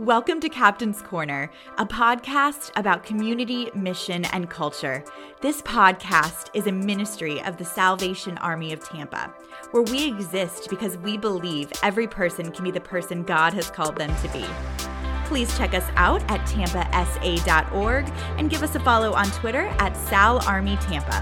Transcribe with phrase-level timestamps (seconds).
[0.00, 5.04] Welcome to Captain's Corner, a podcast about community, mission, and culture.
[5.42, 9.30] This podcast is a ministry of the Salvation Army of Tampa,
[9.72, 13.96] where we exist because we believe every person can be the person God has called
[13.96, 14.46] them to be.
[15.26, 20.42] Please check us out at tampasa.org and give us a follow on Twitter at Sal
[20.48, 21.20] Army Tampa.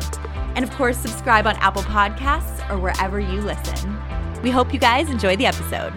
[0.54, 4.00] And of course, subscribe on Apple Podcasts or wherever you listen.
[4.40, 5.92] We hope you guys enjoy the episode.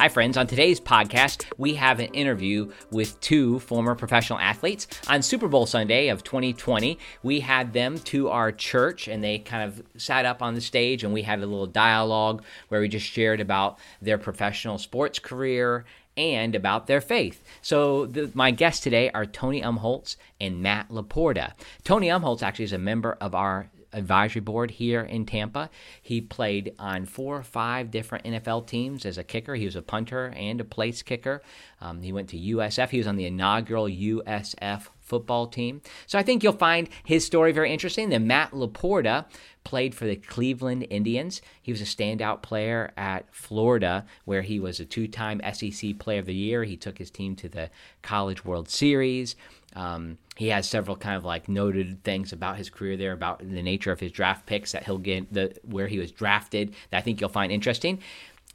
[0.00, 0.38] Hi, friends.
[0.38, 4.86] On today's podcast, we have an interview with two former professional athletes.
[5.08, 9.62] On Super Bowl Sunday of 2020, we had them to our church and they kind
[9.62, 13.04] of sat up on the stage and we had a little dialogue where we just
[13.04, 15.84] shared about their professional sports career
[16.16, 17.44] and about their faith.
[17.60, 21.52] So, the, my guests today are Tony Umholtz and Matt Laporta.
[21.84, 25.70] Tony Umholtz actually is a member of our advisory board here in Tampa.
[26.02, 29.54] He played on four or five different NFL teams as a kicker.
[29.54, 31.42] He was a punter and a place kicker.
[31.80, 32.90] Um, he went to USF.
[32.90, 35.82] He was on the inaugural USF football team.
[36.06, 38.10] So I think you'll find his story very interesting.
[38.10, 39.26] Then Matt Laporta
[39.64, 41.42] played for the Cleveland Indians.
[41.60, 46.20] He was a standout player at Florida, where he was a two time SEC Player
[46.20, 46.62] of the Year.
[46.62, 47.70] He took his team to the
[48.02, 49.34] College World Series.
[49.76, 53.62] Um, he has several kind of like noted things about his career there, about the
[53.62, 57.00] nature of his draft picks that he'll get, the where he was drafted that I
[57.00, 58.00] think you'll find interesting.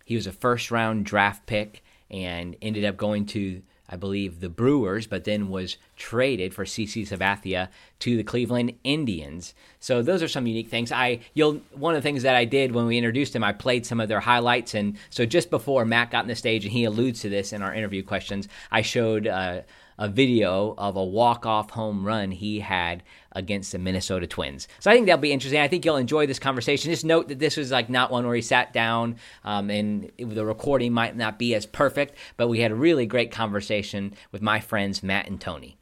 [0.03, 4.49] He was a first round draft pick and ended up going to I believe the
[4.49, 9.53] Brewers, but then was traded for CC Sabathia to the Cleveland Indians.
[9.79, 10.91] So those are some unique things.
[10.91, 13.85] I you'll one of the things that I did when we introduced him, I played
[13.85, 16.85] some of their highlights, and so just before Matt got on the stage, and he
[16.85, 19.27] alludes to this in our interview questions, I showed.
[19.27, 19.61] Uh,
[19.97, 24.67] a video of a walk-off home run he had against the Minnesota Twins.
[24.79, 25.59] So I think that'll be interesting.
[25.59, 26.91] I think you'll enjoy this conversation.
[26.91, 30.45] Just note that this was like not one where he sat down um, and the
[30.45, 34.59] recording might not be as perfect, but we had a really great conversation with my
[34.59, 35.77] friends Matt and Tony.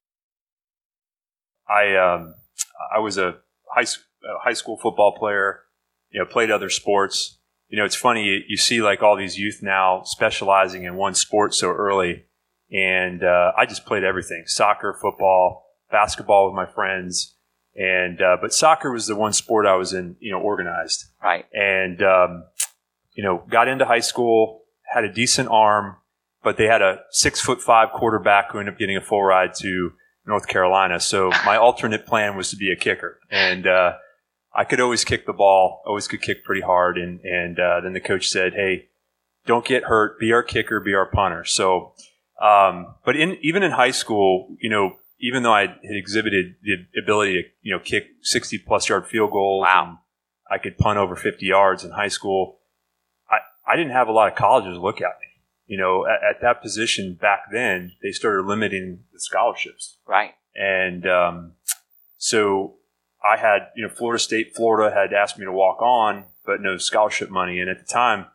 [1.67, 2.35] I um,
[2.93, 3.37] I was a
[3.73, 3.85] high
[4.43, 5.61] high school football player.
[6.11, 7.39] You know, played other sports.
[7.69, 11.15] You know, it's funny you, you see like all these youth now specializing in one
[11.15, 12.25] sport so early
[12.73, 17.35] and uh, I just played everything: soccer, football, basketball with my friends,
[17.75, 21.05] and uh, but soccer was the one sport I was in, you know, organized.
[21.23, 21.45] Right.
[21.53, 22.43] And um,
[23.13, 25.97] you know, got into high school, had a decent arm,
[26.43, 29.53] but they had a six foot five quarterback who ended up getting a full ride
[29.55, 29.93] to
[30.25, 30.99] North Carolina.
[30.99, 33.93] So my alternate plan was to be a kicker, and uh,
[34.53, 36.97] I could always kick the ball, always could kick pretty hard.
[36.97, 38.89] And and uh, then the coach said, "Hey,
[39.45, 40.19] don't get hurt.
[40.19, 40.79] Be our kicker.
[40.79, 41.93] Be our punter." So
[42.43, 46.75] um, but in even in high school, you know, even though I had exhibited the
[47.01, 49.99] ability to you know kick sixty plus yard field goals, wow.
[50.51, 52.59] I could punt over fifty yards in high school.
[53.29, 55.27] I I didn't have a lot of colleges look at me.
[55.67, 59.97] You know, at, at that position back then, they started limiting the scholarships.
[60.05, 60.31] Right.
[60.53, 61.53] And um,
[62.17, 62.75] so
[63.23, 66.75] I had, you know, Florida State, Florida had asked me to walk on, but no
[66.77, 67.59] scholarship money.
[67.59, 68.25] And at the time,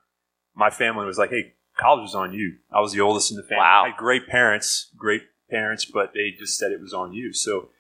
[0.55, 2.57] my family was like, "Hey, college was on you.
[2.73, 3.63] I was the oldest in the family.
[3.63, 3.85] Wow.
[3.85, 7.33] I had great parents, great parents, but they just said it was on you.
[7.33, 7.71] So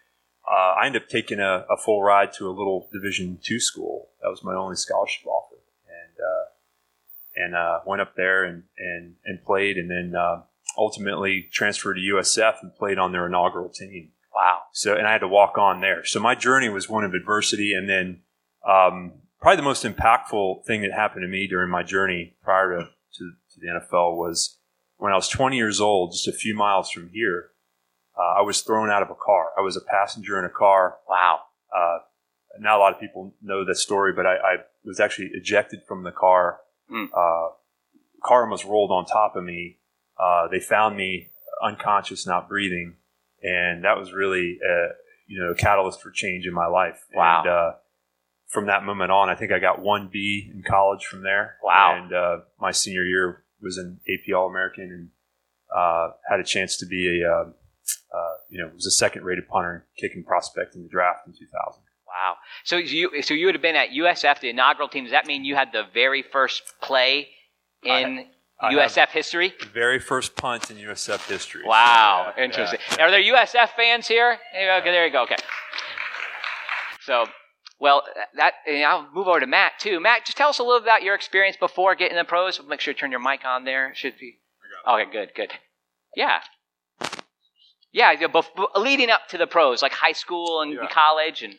[0.50, 4.08] uh, I ended up taking a, a, full ride to a little Division two school.
[4.22, 5.56] That was my only scholarship offer,
[5.86, 10.42] and uh, and uh, went up there and and and played, and then uh,
[10.78, 14.12] ultimately transferred to USF and played on their inaugural team.
[14.34, 14.60] Wow.
[14.72, 16.04] So and I had to walk on there.
[16.04, 18.20] So my journey was one of adversity, and then.
[18.66, 22.88] Um, probably the most impactful thing that happened to me during my journey prior to,
[23.14, 24.58] to to the NFL was
[24.96, 27.50] when I was 20 years old, just a few miles from here.
[28.18, 29.50] Uh, I was thrown out of a car.
[29.56, 30.96] I was a passenger in a car.
[31.08, 31.40] Wow.
[31.74, 31.98] Uh,
[32.58, 36.02] not a lot of people know that story, but I, I was actually ejected from
[36.02, 36.58] the car.
[36.92, 37.06] Mm.
[37.06, 37.52] Uh,
[38.24, 39.78] car almost rolled on top of me.
[40.18, 41.30] Uh, they found me
[41.62, 42.96] unconscious, not breathing,
[43.42, 44.88] and that was really a,
[45.28, 47.04] you know a catalyst for change in my life.
[47.14, 47.40] Wow.
[47.40, 47.72] And, uh,
[48.48, 51.56] from that moment on, I think I got one B in college from there.
[51.62, 52.00] Wow.
[52.02, 55.08] And uh, my senior year was an AP All American and
[55.74, 57.44] uh, had a chance to be a, uh,
[58.14, 61.82] uh, you know, was a second rated punter kicking prospect in the draft in 2000.
[62.06, 62.36] Wow.
[62.64, 65.04] So you, so you would have been at USF, the inaugural team.
[65.04, 67.28] Does that mean you had the very first play
[67.82, 68.24] in
[68.60, 69.52] I, USF history?
[69.72, 71.62] Very first punt in USF history.
[71.64, 72.32] Wow.
[72.36, 72.80] Yeah, Interesting.
[72.90, 73.04] Yeah, yeah.
[73.04, 74.38] Are there USF fans here?
[74.54, 75.22] Okay, there you go.
[75.24, 75.36] Okay.
[77.02, 77.26] So
[77.80, 78.02] well,
[78.36, 80.00] that I'll move over to Matt too.
[80.00, 82.60] Matt, just tell us a little about your experience before getting the pros.
[82.68, 83.92] Make sure you turn your mic on there.
[83.94, 84.38] Should be.
[84.86, 85.52] Okay, good, good.
[86.16, 86.40] Yeah,
[87.92, 88.14] yeah.
[88.76, 90.88] Leading up to the pros, like high school and yeah.
[90.90, 91.54] college, and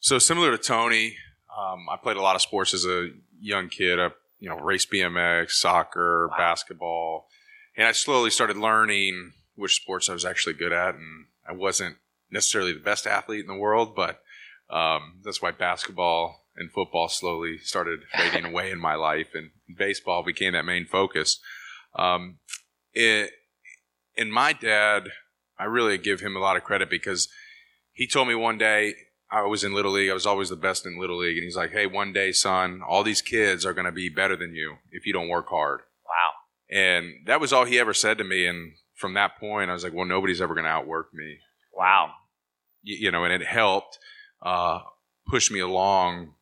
[0.00, 1.16] so similar to Tony,
[1.56, 3.08] um, I played a lot of sports as a
[3.38, 3.98] young kid.
[3.98, 4.10] I
[4.40, 6.36] you know, race BMX, soccer, wow.
[6.36, 7.28] basketball,
[7.76, 11.96] and I slowly started learning which sports I was actually good at, and I wasn't
[12.30, 14.22] necessarily the best athlete in the world, but
[14.72, 20.22] um, that's why basketball and football slowly started fading away in my life, and baseball
[20.22, 21.38] became that main focus.
[21.96, 22.38] Um,
[22.92, 23.30] it,
[24.16, 25.08] and my dad,
[25.58, 27.28] I really give him a lot of credit because
[27.92, 28.94] he told me one day
[29.30, 30.10] I was in Little League.
[30.10, 31.36] I was always the best in Little League.
[31.36, 34.36] And he's like, hey, one day, son, all these kids are going to be better
[34.36, 35.80] than you if you don't work hard.
[36.04, 36.76] Wow.
[36.76, 38.46] And that was all he ever said to me.
[38.46, 41.38] And from that point, I was like, well, nobody's ever going to outwork me.
[41.72, 42.10] Wow.
[42.82, 43.98] You, you, know, and it helped
[44.42, 44.80] uh,
[45.26, 46.34] push me along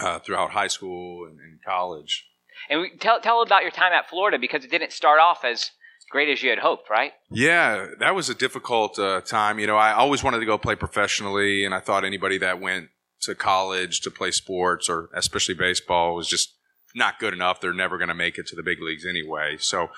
[0.00, 2.26] uh, throughout high school and, and college.
[2.70, 5.70] And we, tell, tell about your time at Florida because it didn't start off as
[6.10, 7.12] great as you had hoped, right?
[7.30, 9.58] Yeah, that was a difficult uh, time.
[9.58, 12.88] You know, I always wanted to go play professionally, and I thought anybody that went
[13.22, 16.54] to college to play sports or especially baseball was just
[16.94, 17.60] not good enough.
[17.60, 19.56] They're never going to make it to the big leagues anyway.
[19.58, 19.90] So,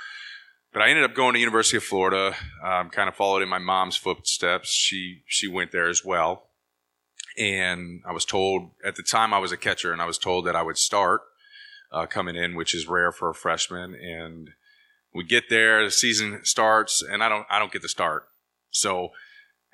[0.72, 2.34] but I ended up going to University of Florida.
[2.64, 4.70] Um, kind of followed in my mom's footsteps.
[4.70, 6.47] She she went there as well,
[7.38, 10.46] and I was told at the time I was a catcher, and I was told
[10.46, 11.22] that I would start
[11.92, 14.50] uh, coming in, which is rare for a freshman, and
[15.14, 18.24] we get there, the season starts, and I don't I don't get to start.
[18.70, 19.10] So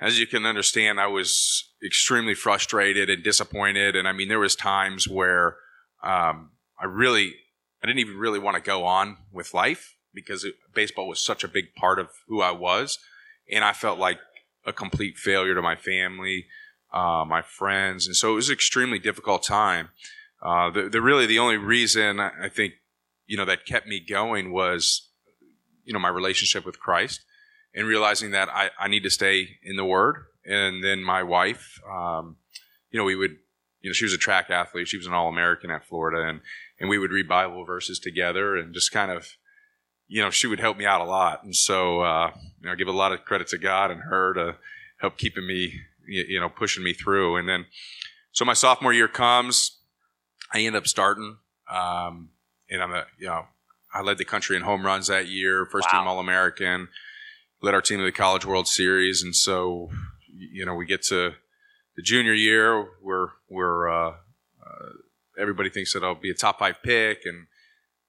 [0.01, 3.97] as you can understand, I was extremely frustrated and disappointed.
[3.97, 5.57] And I mean, there was times where
[6.03, 7.35] um, I really
[7.83, 11.45] I didn't even really want to go on with life because it, baseball was such
[11.45, 12.99] a big part of who I was,
[13.51, 14.19] and I felt like
[14.67, 16.47] a complete failure to my family,
[16.95, 19.91] uh, my friends, and so it was an extremely difficult time.
[20.43, 22.75] Uh, the, the really the only reason I think
[23.27, 25.11] you know that kept me going was
[25.85, 27.25] you know my relationship with Christ
[27.75, 30.17] and realizing that I, I need to stay in the Word.
[30.47, 32.37] And then my wife, um,
[32.91, 33.37] you know, we would,
[33.81, 34.89] you know, she was a track athlete.
[34.89, 36.41] She was an All American at Florida, and
[36.79, 39.29] and we would read Bible verses together and just kind of,
[40.07, 41.45] you know, she would help me out a lot.
[41.45, 42.31] And so, uh,
[42.61, 44.57] you know, I give a lot of credit to God and her to
[45.01, 45.73] help keeping me,
[46.07, 47.37] you know, pushing me through.
[47.37, 47.67] And then,
[48.33, 49.79] so my sophomore year comes,
[50.53, 51.39] I end up starting,
[51.71, 52.31] um,
[52.71, 53.47] and I'm a, you know,
[53.93, 56.01] I led the country in home runs that year, first wow.
[56.01, 56.89] team All American,
[57.63, 59.91] led our team to the College World Series, and so
[60.37, 61.35] you know we get to
[61.97, 64.89] the junior year, we're we're uh, uh,
[65.39, 67.47] everybody thinks that I'll be a top five pick, and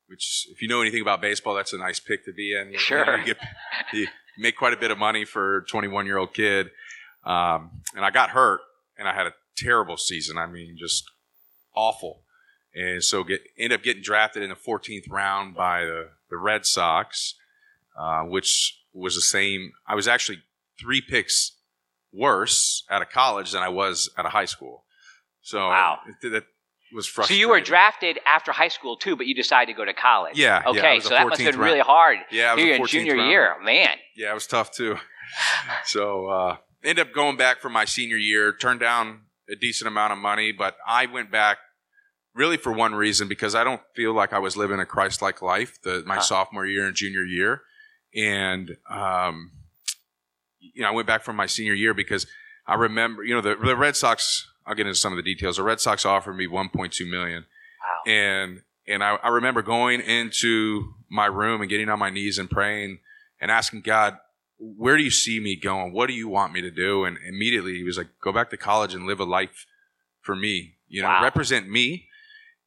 [0.07, 2.71] which if you know anything about baseball, that's a nice pick to be in.
[2.71, 3.37] You, sure, you, get,
[3.93, 4.07] you
[4.37, 6.69] make quite a bit of money for a 21 year old kid,
[7.25, 8.61] um, and I got hurt,
[8.97, 10.37] and I had a terrible season.
[10.37, 11.03] I mean, just
[11.75, 12.21] awful
[12.75, 16.65] and so get end up getting drafted in the 14th round by the, the Red
[16.65, 17.35] Sox,
[17.97, 19.71] uh, which was the same.
[19.87, 20.39] I was actually
[20.79, 21.53] three picks
[22.11, 24.83] worse out of college than I was out of high school.
[25.41, 25.99] So wow.
[26.21, 26.43] It, that
[26.93, 27.37] was frustrating.
[27.37, 30.37] So you were drafted after high school too, but you decided to go to college.
[30.37, 30.63] Yeah.
[30.67, 32.17] Okay, yeah, so that must have been really hard.
[32.29, 33.29] Yeah, You're in junior round.
[33.29, 33.89] year, man.
[34.17, 34.97] Yeah, it was tough too.
[35.85, 38.53] so uh, end up going back for my senior year.
[38.53, 41.57] Turned down a decent amount of money, but I went back
[42.33, 45.81] really for one reason because I don't feel like I was living a Christ-like life
[45.83, 46.21] the, my huh.
[46.21, 47.61] sophomore year and junior year,
[48.13, 49.51] and um,
[50.59, 52.27] you know I went back from my senior year because
[52.67, 54.47] I remember you know the, the Red Sox.
[54.67, 55.57] I'll get into some of the details.
[55.57, 57.45] The Red Sox offered me 1.2 million,
[57.81, 58.11] wow.
[58.11, 62.49] and and I, I remember going into my room and getting on my knees and
[62.49, 62.99] praying
[63.39, 64.17] and asking God,
[64.57, 65.93] where do you see me going?
[65.93, 67.03] What do you want me to do?
[67.03, 69.65] And immediately he was like, go back to college and live a life
[70.21, 70.75] for me.
[70.87, 71.23] You know, wow.
[71.23, 72.07] represent me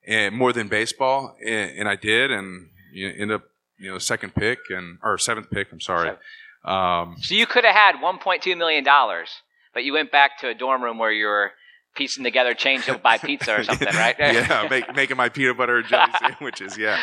[0.09, 3.43] and more than baseball, and, and I did, and you know, end up
[3.79, 5.71] you know second pick and or seventh pick.
[5.71, 6.17] I'm sorry.
[6.65, 9.29] Um, so you could have had 1.2 million dollars,
[9.75, 11.53] but you went back to a dorm room where you were
[11.95, 14.17] piecing together change to buy pizza or something, right?
[14.19, 16.77] yeah, make, making my peanut butter and jelly sandwiches.
[16.77, 16.99] Yeah,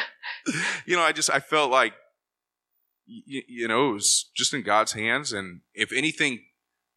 [0.86, 1.94] you know, I just I felt like
[3.06, 6.40] you, you know it was just in God's hands, and if anything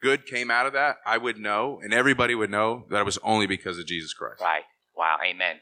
[0.01, 3.19] good came out of that, I would know, and everybody would know that it was
[3.23, 4.41] only because of Jesus Christ.
[4.41, 4.65] Right.
[4.97, 5.19] Wow.
[5.25, 5.57] Amen.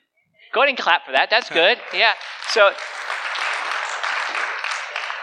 [0.52, 1.30] Go ahead and clap for that.
[1.30, 1.78] That's good.
[1.94, 2.12] Yeah.
[2.50, 2.70] So,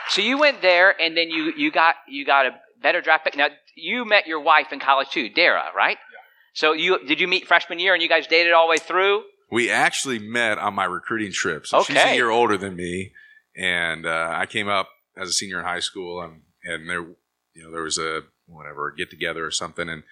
[0.09, 2.51] so you went there, and then you you got you got a
[2.81, 3.37] better draft pick.
[3.37, 5.97] Now you met your wife in college too, Dara, right?
[5.97, 6.19] Yeah.
[6.53, 9.23] So you did you meet freshman year, and you guys dated all the way through?
[9.51, 11.65] We actually met on my recruiting trip.
[11.65, 11.93] So okay.
[11.93, 13.13] she's a year older than me,
[13.55, 17.01] and uh, I came up as a senior in high school, and and there,
[17.53, 20.03] you know, there was a whatever get together or something, and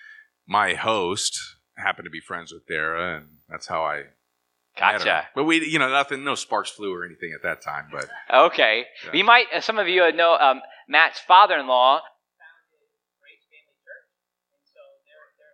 [0.48, 1.40] my host
[1.78, 4.04] happened to be friends with Dara, and that's how I
[4.78, 5.28] Gotcha.
[5.36, 7.88] But we, you know, nothing, no sparks flew or anything at that time.
[7.92, 9.12] But okay, yeah.
[9.14, 9.48] you might.
[9.54, 12.02] Uh, some of you know um, Matt's father-in-law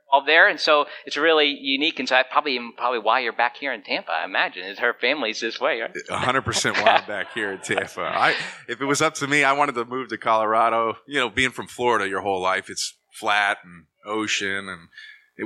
[0.08, 2.00] involved there, and so it's really unique.
[2.00, 4.12] And so that's probably probably why you're back here in Tampa.
[4.12, 5.92] I imagine is her family's this way, right?
[6.10, 8.02] hundred percent why I'm back here in Tampa.
[8.02, 8.36] I,
[8.68, 10.98] if it was up to me, I wanted to move to Colorado.
[11.08, 14.90] You know, being from Florida your whole life, it's flat and ocean and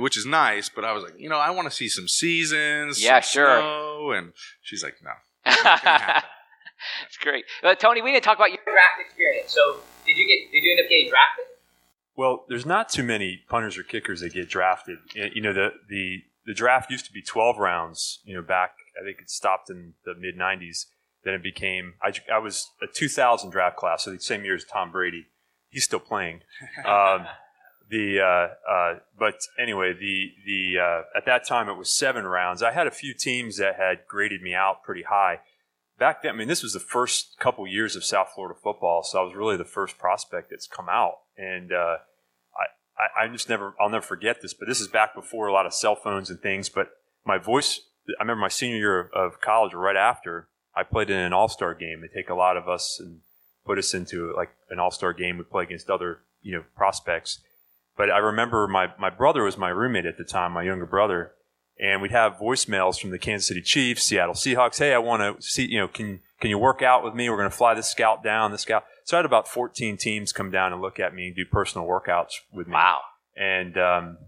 [0.02, 0.68] which is nice.
[0.68, 3.02] But I was like, you know, I want to see some seasons.
[3.02, 3.58] Yeah, some sure.
[3.58, 4.12] snow.
[4.12, 5.12] And she's like, no.
[7.06, 7.44] It's great.
[7.62, 9.52] But Tony, we didn't talk about your draft experience.
[9.52, 11.51] So did you get did you end up getting drafted?
[12.16, 14.98] Well, there's not too many punters or kickers that get drafted.
[15.14, 18.20] You know, the the the draft used to be 12 rounds.
[18.24, 20.86] You know, back I think it stopped in the mid 90s.
[21.24, 24.64] Then it became I, I was a 2000 draft class, so the same year as
[24.64, 25.26] Tom Brady.
[25.68, 26.40] He's still playing.
[26.84, 27.26] Um,
[27.92, 32.62] the uh, uh, but anyway, the the uh, at that time it was seven rounds.
[32.62, 35.40] I had a few teams that had graded me out pretty high.
[36.02, 39.20] Back then, I mean, this was the first couple years of South Florida football, so
[39.20, 41.98] I was really the first prospect that's come out, and uh,
[42.98, 44.52] I, I, just never, I'll never forget this.
[44.52, 46.68] But this is back before a lot of cell phones and things.
[46.68, 46.88] But
[47.24, 47.82] my voice,
[48.18, 51.72] I remember my senior year of college, right after, I played in an All Star
[51.72, 52.00] game.
[52.00, 53.20] They take a lot of us and
[53.64, 55.38] put us into like an All Star game.
[55.38, 57.38] We play against other, you know, prospects
[57.96, 61.32] but I remember my, my brother was my roommate at the time, my younger brother,
[61.82, 64.78] and we'd have voicemails from the Kansas City Chiefs, Seattle Seahawks.
[64.78, 67.28] Hey, I want to see, you know, can can you work out with me?
[67.28, 68.84] We're going to fly this scout down, the scout.
[69.04, 71.86] So I had about 14 teams come down and look at me and do personal
[71.86, 72.74] workouts with me.
[72.74, 73.00] Wow.
[73.36, 74.18] And um,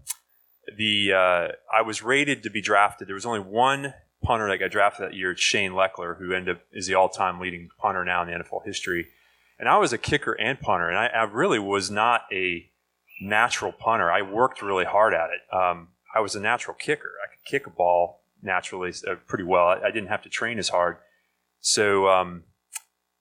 [0.77, 3.07] the uh, I was rated to be drafted.
[3.07, 5.31] There was only one punter that got drafted that year.
[5.31, 8.65] It's Shane Lechler, who ended up is the all-time leading punter now in the NFL
[8.65, 9.07] history.
[9.57, 12.69] And I was a kicker and punter, and I, I really was not a
[13.21, 14.11] natural punter.
[14.11, 15.55] I worked really hard at it.
[15.55, 17.11] Um, I was a natural kicker.
[17.23, 19.67] I could kick a ball naturally uh, pretty well.
[19.67, 20.97] I, I, didn't have to train as hard.
[21.59, 22.43] So um,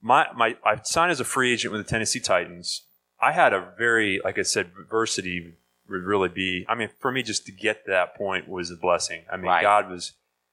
[0.01, 2.83] my my I signed as a free agent with the Tennessee Titans.
[3.21, 5.55] I had a very, like I said, adversity
[5.89, 6.65] would really be.
[6.69, 9.25] I mean, for me, just to get to that point was a blessing.
[9.33, 9.63] I mean, Right.
[9.63, 10.13] God was.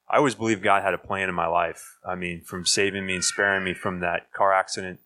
[0.09, 1.97] I always believed God had a plan in my life.
[2.05, 4.99] I mean, from saving me and sparing me from that car accident,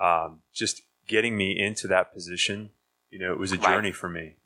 [0.00, 2.70] um, just getting me into that position.
[3.10, 3.68] You know, it was a Right.
[3.68, 4.36] journey for me,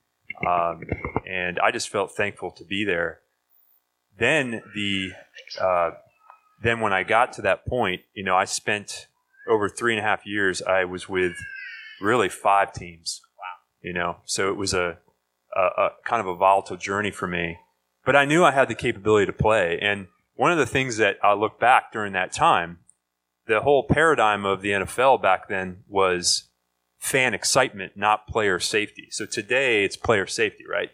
[0.47, 0.83] um,
[1.27, 3.21] and I just felt thankful to be there.
[4.19, 5.13] Then the
[5.61, 5.91] uh,
[6.63, 9.09] then when I got to that point, you know, I spent
[9.49, 10.63] over three and a half years.
[10.63, 11.35] I was with
[12.01, 13.21] really five teams.
[13.39, 13.89] Wow.
[13.89, 14.99] You know, so it was a,
[15.57, 17.59] a, a kind of a volatile journey for me.
[18.05, 19.79] But I knew I had the capability to play.
[19.81, 22.79] And one of the things that I look back during that time,
[23.47, 26.49] the whole paradigm of the NFL back then was
[27.03, 29.09] fan excitement, not player safety.
[29.11, 30.93] So today it's player safety, right?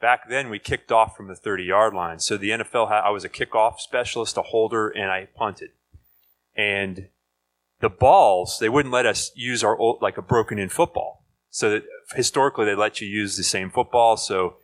[0.00, 2.18] Back then we kicked off from the 30 yard line.
[2.18, 5.70] So the NFL had, I was a kickoff specialist, a holder, and I punted.
[6.56, 7.08] And
[7.80, 11.26] the balls, they wouldn't let us use our old, like a broken in football.
[11.50, 11.82] So that
[12.14, 14.16] historically they let you use the same football.
[14.16, 14.56] So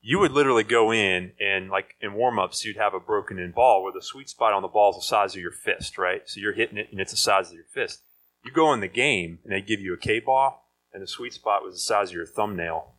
[0.00, 3.84] you would literally go in and like in warmups, you'd have a broken in ball
[3.84, 6.22] where the sweet spot on the ball is the size of your fist, right?
[6.26, 8.02] So you're hitting it and it's the size of your fist.
[8.44, 11.32] You go in the game and they give you a K ball and the sweet
[11.34, 12.92] spot was the size of your thumbnail.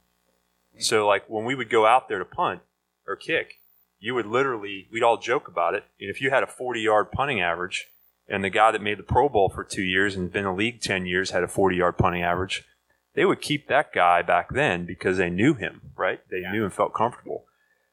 [0.80, 2.62] So like when we would go out there to punt
[3.08, 3.60] or kick,
[4.00, 5.86] you would literally, we'd all joke about it.
[6.00, 7.88] And if you had a 40 yard punting average
[8.28, 10.58] and the guy that made the Pro Bowl for two years and been in the
[10.58, 12.64] league 10 years had a 40 yard punting average,
[13.14, 16.20] they would keep that guy back then because they knew him, right?
[16.30, 17.46] They knew and felt comfortable.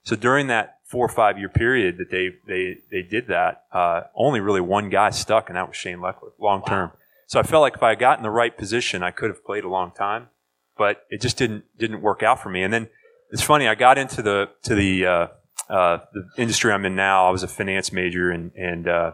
[0.02, 4.02] So during that four or five year period that they, they, they did that, uh,
[4.16, 6.90] only really one guy stuck, and that was Shane Lechler, long term.
[7.32, 9.64] So I felt like if I got in the right position, I could have played
[9.64, 10.28] a long time,
[10.76, 12.62] but it just didn't didn't work out for me.
[12.62, 12.90] And then
[13.30, 15.26] it's funny, I got into the to the uh,
[15.70, 17.26] uh, the industry I'm in now.
[17.26, 19.12] I was a finance major, and and uh,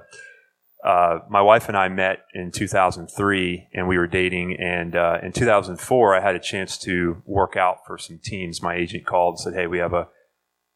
[0.84, 4.56] uh, my wife and I met in 2003, and we were dating.
[4.58, 8.60] And uh, in 2004, I had a chance to work out for some teams.
[8.60, 10.08] My agent called and said, "Hey, we have a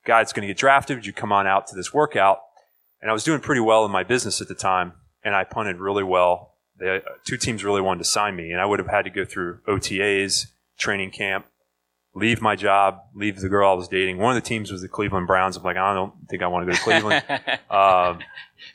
[0.06, 0.96] guy that's going to get drafted.
[0.96, 2.38] Would you come on out to this workout?"
[3.00, 4.92] And I was doing pretty well in my business at the time,
[5.24, 6.51] and I punted really well.
[6.78, 9.24] The two teams really wanted to sign me, and I would have had to go
[9.24, 10.46] through OTAs,
[10.78, 11.46] training camp,
[12.14, 14.18] leave my job, leave the girl I was dating.
[14.18, 15.56] One of the teams was the Cleveland Browns.
[15.56, 17.24] I'm like, I don't think I want to go to Cleveland.
[17.70, 18.18] um,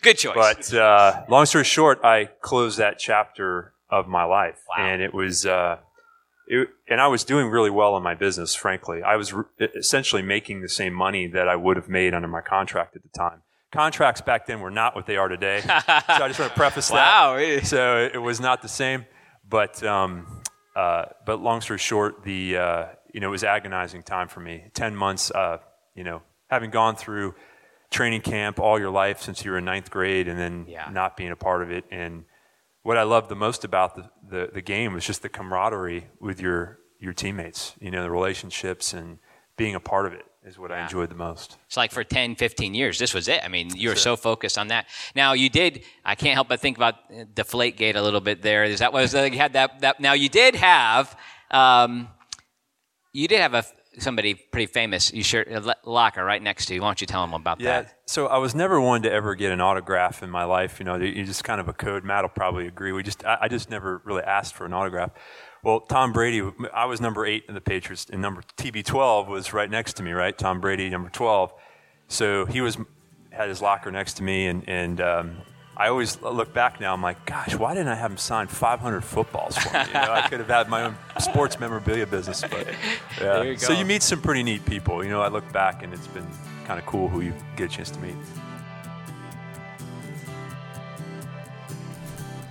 [0.02, 0.36] Good choice.
[0.36, 4.86] but uh, long story short, I closed that chapter of my life, Wow.
[4.86, 5.78] and it was, uh,
[6.48, 8.56] it, and I was doing really well in my business.
[8.56, 9.44] Frankly, I was re-
[9.76, 13.10] essentially making the same money that I would have made under my contract at the
[13.18, 13.42] time.
[13.72, 16.88] Contracts back then were not what they are today, so I just want to preface
[16.90, 16.96] that.
[16.96, 17.36] wow.
[17.36, 17.64] really?
[17.64, 19.06] So it was not the same,
[19.48, 20.26] but um,
[20.76, 24.66] uh, but long story short, the uh, you know it was agonizing time for me.
[24.74, 25.58] Ten months, uh,
[25.96, 27.36] you know, having gone through
[27.92, 30.90] training camp all your life since you were in ninth grade, and then Yeah.
[30.92, 31.84] not being a part of it.
[31.92, 32.24] And
[32.84, 36.40] what I loved the most about the, the, the game was just the camaraderie with
[36.40, 37.76] your your teammates.
[37.82, 39.20] You know, the relationships and
[39.58, 41.58] being a part of it is what I enjoyed the most.
[41.68, 43.42] It's like for 10, 15 years, this was it.
[43.44, 44.88] I mean, you were so focused on that.
[45.14, 48.42] Now, you did, I can't help but think about uh, Deflate Gate a little bit
[48.42, 48.64] there.
[48.64, 51.16] Is that was, uh, you had that, that, now you did have,
[51.52, 52.08] um,
[53.14, 53.66] you did have a,
[54.00, 56.82] somebody pretty famous, you sure, a locker right next to you.
[56.82, 57.82] Why don't you tell them about Yeah.
[57.82, 57.98] that?
[58.06, 60.80] So I was never one to ever get an autograph in my life.
[60.80, 62.06] You know, you just kind of a code.
[62.06, 62.92] Matt will probably agree.
[62.94, 65.12] We just, I, I just never really asked for an autograph.
[65.68, 69.70] Well, Tom Brady, I was number eight in the Patriots, and number TB12 was right
[69.70, 70.36] next to me, right?
[70.38, 71.54] Tom Brady, number 12.
[72.08, 72.78] So he was
[73.32, 75.38] had his locker next to me, and and um,
[75.76, 76.94] I always look back now.
[76.94, 79.84] I'm like, gosh, why didn't I have him sign 500 footballs for me?
[79.88, 82.46] You know, I could have had my own sports memorabilia business.
[82.50, 82.66] But
[83.22, 83.42] yeah.
[83.42, 85.04] You So you meet some pretty neat people.
[85.04, 86.28] You know, I look back, and it's been
[86.64, 88.16] kind of cool who you get a chance to meet.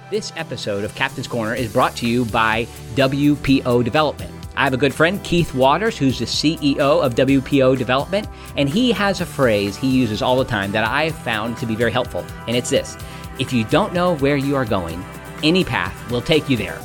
[0.08, 4.30] This episode of Captain's Corner is brought to you by WPO Development.
[4.54, 8.92] I have a good friend, Keith Waters, who's the CEO of WPO Development, and he
[8.92, 11.90] has a phrase he uses all the time that I have found to be very
[11.90, 12.96] helpful, and it's this
[13.40, 15.04] If you don't know where you are going,
[15.42, 16.80] any path will take you there.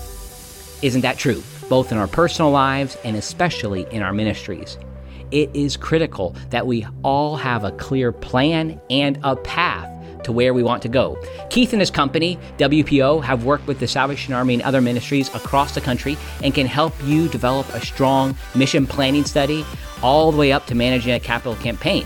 [0.82, 1.44] Isn't that true?
[1.70, 4.80] Both in our personal lives and especially in our ministries.
[5.30, 9.91] It is critical that we all have a clear plan and a path
[10.24, 11.18] to where we want to go.
[11.50, 15.74] Keith and his company, WPO, have worked with the Salvation Army and other ministries across
[15.74, 19.66] the country and can help you develop a strong mission planning study
[20.02, 22.06] all the way up to managing a capital campaign.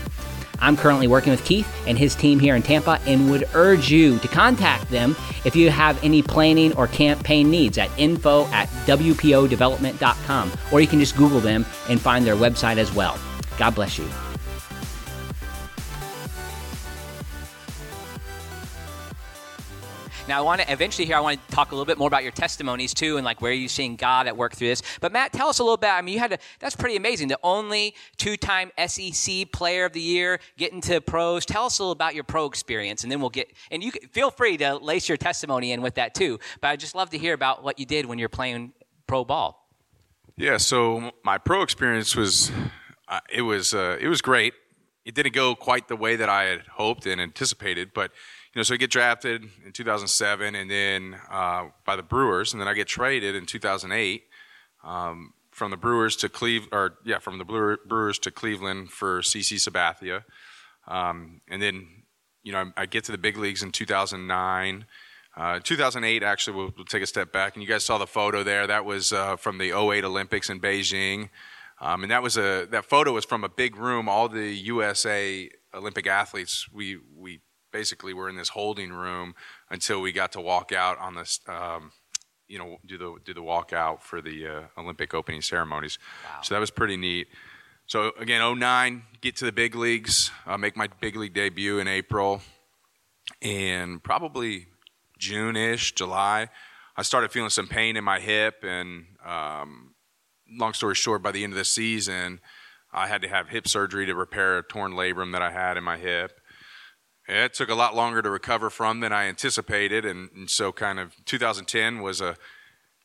[0.60, 4.18] I'm currently working with Keith and his team here in Tampa and would urge you
[4.20, 10.52] to contact them if you have any planning or campaign needs at info at WPOdevelopment.com
[10.72, 13.18] or you can just Google them and find their website as well.
[13.58, 14.08] God bless you.
[20.28, 21.14] Now, I want to eventually here.
[21.14, 23.52] I want to talk a little bit more about your testimonies too, and like where
[23.52, 24.82] you're seeing God at work through this.
[25.00, 25.90] But Matt, tell us a little bit.
[25.90, 27.28] I mean, you had a, that's pretty amazing.
[27.28, 31.46] The only two-time SEC Player of the Year, getting to pros.
[31.46, 33.52] Tell us a little about your pro experience, and then we'll get.
[33.70, 36.40] And you feel free to lace your testimony in with that too.
[36.60, 38.72] But I'd just love to hear about what you did when you're playing
[39.06, 39.68] pro ball.
[40.36, 42.50] Yeah, so my pro experience was
[43.06, 44.54] uh, it was uh, it was great.
[45.04, 48.62] It didn't go quite the way that I had hoped and anticipated, but you know,
[48.62, 52.74] so I get drafted in 2007, and then uh, by the Brewers, and then I
[52.74, 54.24] get traded in 2008
[54.82, 59.56] um, from the Brewers to Cleve, or yeah, from the Brewers to Cleveland for CC
[59.56, 60.24] Sabathia,
[60.88, 61.86] um, and then
[62.42, 64.86] you know I, I get to the big leagues in 2009.
[65.36, 68.42] Uh, 2008, actually, we'll, we'll take a step back, and you guys saw the photo
[68.42, 68.66] there.
[68.66, 71.28] That was uh, from the 08 Olympics in Beijing,
[71.78, 74.08] um, and that was a that photo was from a big room.
[74.08, 77.40] All the USA Olympic athletes, we we
[77.76, 79.34] basically we were in this holding room
[79.70, 81.92] until we got to walk out on this, um,
[82.48, 85.98] you know, do the do the walkout for the uh, Olympic opening ceremonies.
[86.42, 87.26] So that was pretty neat.
[87.86, 91.86] So again, 09, get to the big leagues, uh, make my big league debut in
[91.86, 92.40] April,
[93.42, 94.68] and probably
[95.18, 96.48] June-ish, July,
[96.96, 99.94] I started feeling some pain in my hip, and um,
[100.50, 102.40] long story short, by the end of the season,
[102.92, 105.84] I had to have hip surgery to repair a torn labrum that I had in
[105.84, 106.40] my hip.
[107.28, 111.00] It took a lot longer to recover from than I anticipated, and, and so kind
[111.00, 112.36] of 2010 was a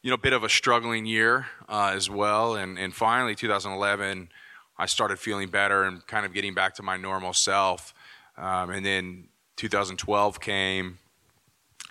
[0.04, 4.30] you know bit of a struggling year uh, as well, and and finally 2011
[4.78, 7.94] I started feeling better and kind of getting back to my normal self,
[8.38, 10.98] um, and then 2012 came,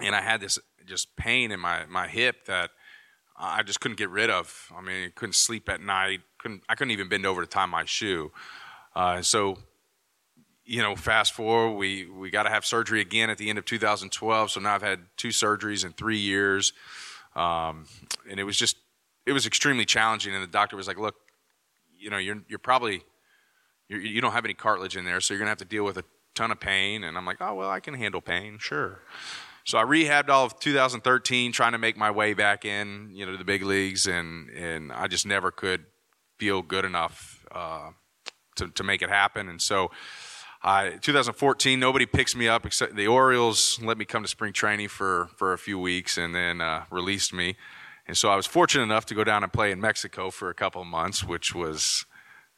[0.00, 2.70] and I had this just pain in my my hip that
[3.40, 4.70] I just couldn't get rid of.
[4.76, 6.20] I mean, I couldn't sleep at night.
[6.38, 8.32] Couldn't I couldn't even bend over to tie my shoe.
[8.94, 9.58] Uh, so,
[10.70, 13.64] you know, fast forward, we we got to have surgery again at the end of
[13.64, 14.52] 2012.
[14.52, 16.72] So now I've had two surgeries in three years,
[17.34, 17.86] um,
[18.30, 18.76] and it was just
[19.26, 20.32] it was extremely challenging.
[20.32, 21.16] And the doctor was like, "Look,
[21.98, 23.02] you know, you're you're probably
[23.88, 25.96] you're, you don't have any cartilage in there, so you're gonna have to deal with
[25.96, 26.04] a
[26.36, 29.00] ton of pain." And I'm like, "Oh well, I can handle pain, sure."
[29.64, 33.32] So I rehabbed all of 2013, trying to make my way back in, you know,
[33.32, 35.86] to the big leagues, and and I just never could
[36.38, 37.90] feel good enough uh,
[38.54, 39.48] to to make it happen.
[39.48, 39.90] And so,
[40.62, 44.88] I 2014, nobody picks me up except the Orioles let me come to spring training
[44.88, 47.56] for for a few weeks, and then uh, released me.
[48.06, 50.54] And so I was fortunate enough to go down and play in Mexico for a
[50.54, 52.04] couple of months, which was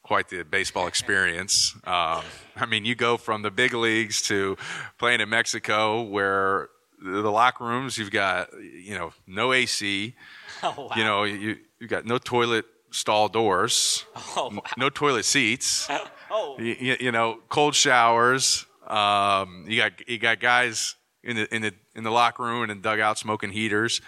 [0.02, 1.74] quite the baseball experience.
[1.84, 2.22] Um,
[2.56, 4.56] I mean, you go from the big leagues to
[4.98, 10.14] playing in Mexico, where the the locker rooms you've got you know no AC,
[10.64, 10.96] Oh, wow.
[10.96, 14.04] you know you you've got no toilet stall doors,
[14.36, 15.88] Oh, n- no toilet seats,
[16.30, 16.56] oh.
[16.58, 18.66] you, you- know cold showers.
[18.86, 22.70] Um, you got you got guys in the in the in the locker room and
[22.72, 24.00] in dugout smoking heaters.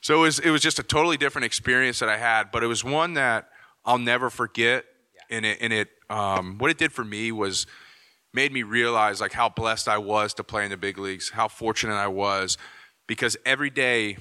[0.00, 2.66] So it was it was just a totally different experience that I had, but it
[2.66, 3.48] was one that
[3.84, 4.84] I'll never forget.
[5.30, 7.66] And it, and it um, what it did for me was
[8.32, 11.48] made me realize like how blessed I was to play in the big leagues, how
[11.48, 12.58] fortunate I was,
[13.06, 14.16] because every day,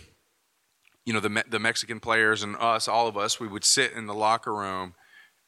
[1.06, 4.06] you know, the the Mexican players and us, all of us, we would sit in
[4.06, 4.94] the locker room,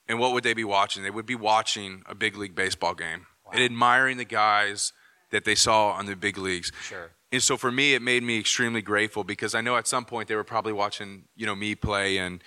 [0.07, 1.03] and what would they be watching?
[1.03, 3.51] They would be watching a big league baseball game wow.
[3.53, 4.93] and admiring the guys
[5.31, 6.71] that they saw on the big leagues.
[6.83, 7.11] Sure.
[7.31, 10.27] And so for me, it made me extremely grateful because I know at some point
[10.27, 12.43] they were probably watching, you know, me play, and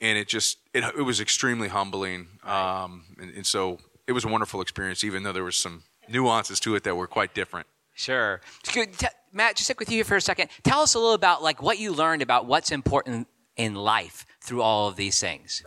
[0.00, 2.28] and it just it, it was extremely humbling.
[2.44, 2.82] Right.
[2.82, 6.60] Um, and, and so it was a wonderful experience, even though there was some nuances
[6.60, 7.66] to it that were quite different.
[7.96, 8.40] Sure.
[9.32, 10.48] Matt, just stick with you for a second.
[10.62, 14.62] Tell us a little about like what you learned about what's important in life through
[14.62, 15.64] all of these things.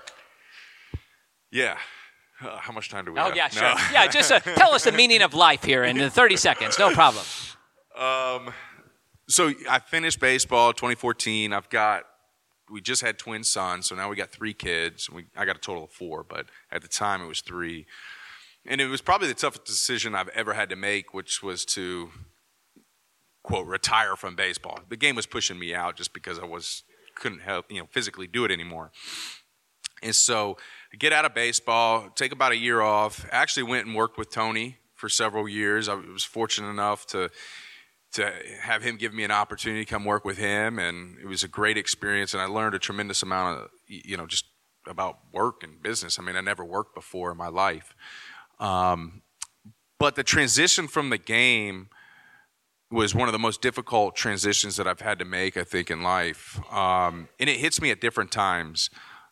[1.51, 1.77] Yeah.
[2.41, 3.33] Uh, how much time do we oh, have?
[3.33, 3.63] Oh, yeah, sure.
[3.63, 3.75] No.
[3.91, 6.79] yeah, just uh, tell us the meaning of life here in 30 seconds.
[6.79, 7.25] No problem.
[7.97, 8.53] Um,
[9.27, 11.51] so I finished baseball 2014.
[11.51, 12.03] I've got,
[12.71, 15.09] we just had twin sons, so now we got three kids.
[15.09, 17.87] We, I got a total of four, but at the time it was three.
[18.69, 22.11] And it was probably the toughest decision I've ever had to make, which was to,
[23.41, 24.79] quote, retire from baseball.
[24.87, 26.83] The game was pushing me out just because I was,
[27.15, 28.91] couldn't help, you know, physically do it anymore.
[30.03, 30.57] And so
[30.97, 33.25] get out of baseball, take about a year off.
[33.31, 35.89] Actually went and worked with Tony for several years.
[35.89, 37.29] I was fortunate enough to
[38.11, 41.43] to have him give me an opportunity to come work with him, and it was
[41.43, 42.33] a great experience.
[42.33, 44.45] And I learned a tremendous amount of you know just
[44.87, 46.17] about work and business.
[46.17, 47.93] I mean, I never worked before in my life.
[48.59, 49.21] Um,
[49.97, 51.89] but the transition from the game
[52.91, 56.01] was one of the most difficult transitions that I've had to make, I think, in
[56.01, 56.59] life.
[56.73, 58.89] Um, and it hits me at different times.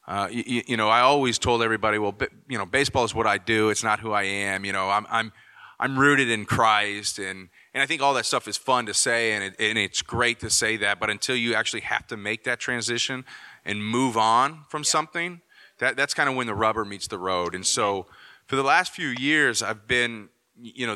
[0.08, 2.16] Uh, you, you, know, I always told everybody, well,
[2.48, 3.70] you know, baseball is what I do.
[3.70, 4.63] It's not who I am.
[4.63, 5.32] You know, I'm, I'm,
[5.80, 9.34] I'm rooted in Christ, and and I think all that stuff is fun to say,
[9.34, 11.00] and it, and it's great to say that.
[11.00, 13.26] But until you actually have to make that transition
[13.63, 14.90] and move on from yeah.
[14.90, 15.42] something,
[15.78, 17.54] that that's kind of when the rubber meets the road.
[17.54, 18.08] And so,
[18.48, 20.30] for the last few years, I've been,
[20.60, 20.96] you know,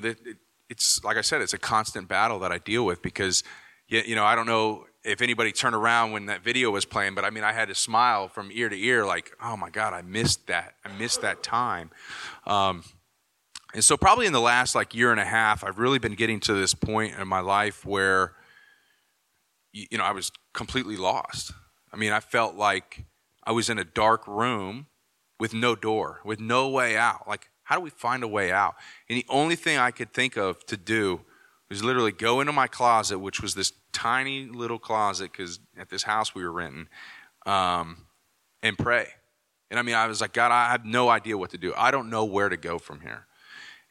[0.70, 3.44] it's like I said, it's a constant battle that I deal with because,
[3.88, 7.26] you know, I don't know if anybody turned around when that video was playing, but
[7.26, 10.02] I mean, I had to smile from ear to ear, like, oh my God, I
[10.02, 10.76] missed that.
[10.86, 11.92] I missed that time.
[12.46, 12.84] Um,
[13.74, 16.40] and so, probably in the last like year and a half, I've really been getting
[16.42, 18.34] to this point in my life where,
[19.74, 21.52] you know, I was completely lost.
[21.92, 23.06] I mean, I felt like
[23.44, 24.88] I was in a dark room
[25.42, 27.28] with no door, with no way out.
[27.28, 28.76] Like, how do we find a way out?
[29.10, 31.22] And the only thing I could think of to do
[31.68, 36.04] was literally go into my closet, which was this tiny little closet because at this
[36.04, 36.88] house we were renting,
[37.48, 38.06] um,
[38.62, 39.08] and pray.
[39.72, 41.74] And I mean, I was like, God, I have no idea what to do.
[41.76, 43.26] I don't know where to go from here.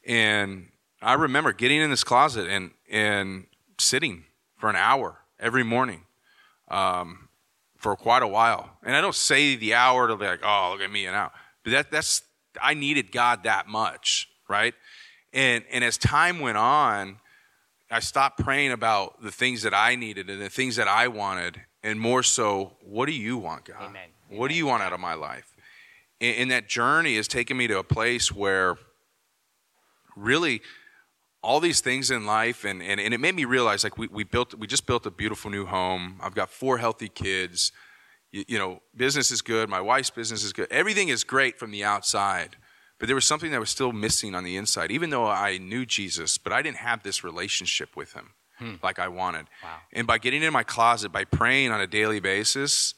[0.07, 0.69] And
[1.01, 4.23] I remember getting in this closet and, and sitting
[4.57, 6.05] for an hour every morning
[6.69, 7.27] um,
[7.81, 8.69] for quite a while.
[8.83, 11.31] And I don't say the hour to be like, oh, look at me and out.
[11.63, 12.21] But that, that's,
[12.61, 14.75] I needed God that much, right?
[15.33, 17.17] And, and as time went on,
[17.89, 21.59] I stopped praying about the things that I needed and the things that I wanted,
[21.83, 23.81] and more so, what do you want, God?
[23.81, 24.09] Amen.
[24.29, 25.55] What do you want out of my life?
[26.21, 28.77] And, and that journey has taken me to a place where
[30.15, 30.61] really
[31.43, 34.23] all these things in life and, and, and it made me realize like we, we
[34.23, 37.71] built we just built a beautiful new home i've got four healthy kids
[38.31, 41.71] you, you, know business is good my wife's business is good everything is great from
[41.71, 42.57] the outside
[43.01, 45.87] but there was something that was still missing on the inside, even though I knew
[45.87, 48.75] Jesus, but I didn't have this relationship with him hmm.
[48.83, 49.47] like I wanted.
[49.63, 49.77] Wow.
[49.91, 52.93] And by getting in my closet, by praying on a daily basis,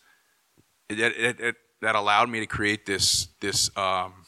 [0.89, 4.25] it, it, it, that allowed me to create this, this um,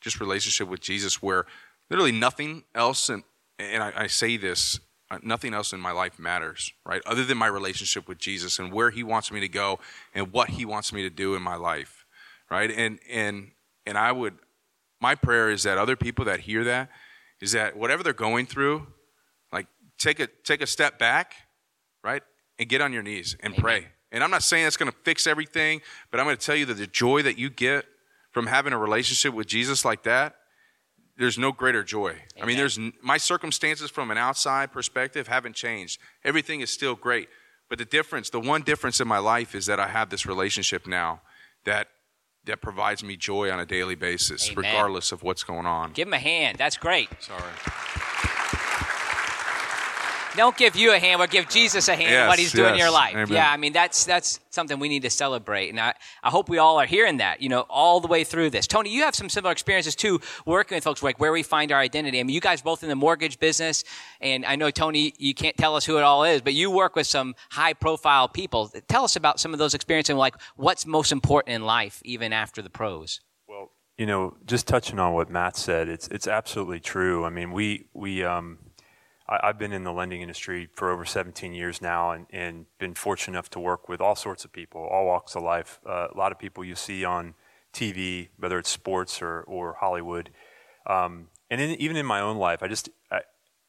[0.00, 1.44] just relationship with Jesus where
[1.90, 3.24] literally nothing else, in,
[3.58, 7.00] and I, I say this, uh, nothing else in my life matters, right?
[7.06, 9.78] Other than my relationship with Jesus and where He wants me to go
[10.14, 12.04] and what He wants me to do in my life,
[12.50, 12.70] right?
[12.70, 13.52] And and
[13.86, 14.34] and I would
[15.00, 16.90] my prayer is that other people that hear that
[17.40, 18.86] is that whatever they're going through,
[19.52, 19.66] like
[19.98, 21.34] take a take a step back,
[22.02, 22.22] right,
[22.58, 23.62] and get on your knees and Amen.
[23.62, 23.86] pray.
[24.12, 26.64] And I'm not saying that's going to fix everything, but I'm going to tell you
[26.66, 27.84] that the joy that you get
[28.30, 30.36] from having a relationship with Jesus like that,
[31.18, 32.10] there's no greater joy.
[32.10, 32.22] Amen.
[32.42, 36.00] I mean, there's my circumstances from an outside perspective haven't changed.
[36.24, 37.28] Everything is still great,
[37.68, 40.86] but the difference, the one difference in my life is that I have this relationship
[40.86, 41.22] now
[41.64, 41.88] that
[42.44, 44.64] that provides me joy on a daily basis, Amen.
[44.64, 45.92] regardless of what's going on.
[45.92, 46.58] Give him a hand.
[46.58, 47.08] That's great.
[47.20, 47.42] Sorry.
[50.36, 52.72] Don't give you a hand, but give Jesus a hand yes, what he's doing yes.
[52.74, 53.14] in your life.
[53.14, 53.28] Amen.
[53.28, 55.70] Yeah, I mean that's that's something we need to celebrate.
[55.70, 58.50] And I, I hope we all are hearing that, you know, all the way through
[58.50, 58.66] this.
[58.66, 61.80] Tony, you have some similar experiences too, working with folks like where we find our
[61.80, 62.20] identity.
[62.20, 63.84] I mean, you guys both in the mortgage business,
[64.20, 66.96] and I know Tony, you can't tell us who it all is, but you work
[66.96, 68.70] with some high profile people.
[68.88, 72.32] Tell us about some of those experiences and like what's most important in life, even
[72.32, 73.20] after the pros.
[73.48, 77.24] Well, you know, just touching on what Matt said, it's it's absolutely true.
[77.24, 78.58] I mean, we we um,
[79.28, 82.94] I, have been in the lending industry for over 17 years now, and, and been
[82.94, 85.80] fortunate enough to work with all sorts of people, all walks of life.
[85.86, 87.34] Uh, a lot of people you see on
[87.72, 90.30] TV, whether it's sports or or Hollywood,
[90.86, 93.20] um, and in, even in my own life, I just I,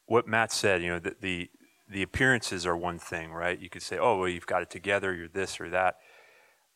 [0.06, 1.50] what Matt said, you know, the, the
[1.90, 3.58] the appearances are one thing, right?
[3.58, 5.96] You could say, oh, well, you've got it together, you're this or that.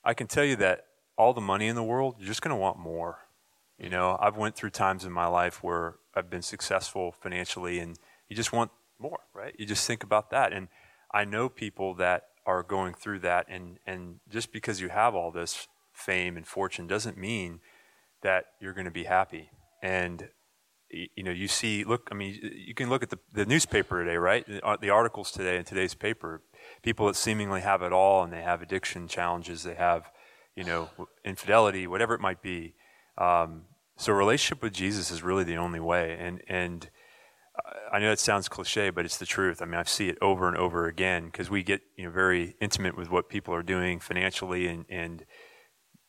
[0.04, 2.60] I can tell you that all the money in the world, you're just going to
[2.60, 3.18] want more.
[3.78, 7.98] You know, I've went through times in my life where I've been successful financially, and
[8.32, 9.54] you just want more, right?
[9.58, 10.68] You just think about that, and
[11.12, 15.30] I know people that are going through that, and and just because you have all
[15.30, 17.60] this fame and fortune doesn't mean
[18.22, 19.50] that you're going to be happy.
[19.82, 20.28] And
[20.90, 24.16] you know, you see, look, I mean, you can look at the, the newspaper today,
[24.16, 24.46] right?
[24.46, 26.42] The, uh, the articles today in today's paper.
[26.82, 30.10] People that seemingly have it all and they have addiction challenges, they have
[30.54, 30.90] you know,
[31.24, 32.74] infidelity, whatever it might be.
[33.18, 33.62] Um,
[33.96, 36.16] so relationship with Jesus is really the only way.
[36.18, 36.90] And and
[37.92, 39.60] I know it sounds cliche, but it's the truth.
[39.60, 42.56] I mean, I see it over and over again because we get you know very
[42.60, 45.24] intimate with what people are doing financially, and and